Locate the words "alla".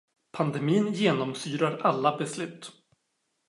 1.81-2.11